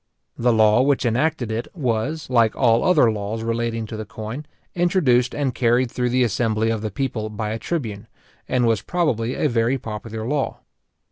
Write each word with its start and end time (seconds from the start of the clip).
The 0.35 0.51
law 0.51 0.81
which 0.81 1.05
enacted 1.05 1.51
it 1.51 1.67
was, 1.75 2.27
like 2.27 2.55
all 2.55 2.83
other 2.83 3.11
laws 3.11 3.43
relating 3.43 3.85
to 3.85 3.95
the 3.95 4.03
coin, 4.03 4.47
introduced 4.73 5.35
and 5.35 5.53
carried 5.53 5.91
through 5.91 6.09
the 6.09 6.23
assembly 6.23 6.71
of 6.71 6.81
the 6.81 6.89
people 6.89 7.29
by 7.29 7.51
a 7.51 7.59
tribune, 7.59 8.07
and 8.49 8.65
was 8.65 8.81
probably 8.81 9.35
a 9.35 9.47
very 9.47 9.77
popular 9.77 10.25
law. 10.27 10.61